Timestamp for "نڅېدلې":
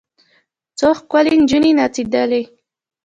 1.79-2.43